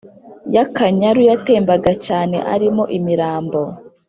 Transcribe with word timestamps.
y’akanyaru 0.55 1.21
yatembaga 1.29 1.91
cyane 2.05 2.37
arimo 2.53 2.83
imirambo 2.97 3.59